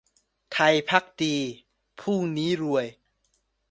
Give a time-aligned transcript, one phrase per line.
[0.51, 1.35] ไทยภักดี
[2.01, 2.85] พรุ่งนี้รวย